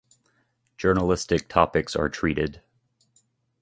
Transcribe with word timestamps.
Journalistic 0.79 1.47
topics 1.47 1.95
are 1.95 2.09
treated. 2.09 2.63